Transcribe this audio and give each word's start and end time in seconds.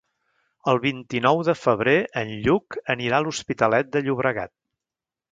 El 0.71 0.79
vint-i-nou 0.85 1.41
de 1.49 1.53
febrer 1.63 1.93
en 2.21 2.31
Lluc 2.47 2.77
anirà 2.93 3.19
a 3.19 3.25
l'Hospitalet 3.27 3.91
de 3.97 4.03
Llobregat. 4.07 4.53